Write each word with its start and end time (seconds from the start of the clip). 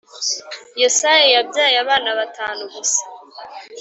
yesaya 0.81 1.25
yabyaye 1.35 1.75
abana 1.83 2.09
batanu 2.19 2.61
gusa 2.75 3.03